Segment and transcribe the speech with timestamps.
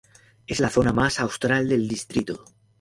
[0.47, 2.43] Es la zona más austral del distrito.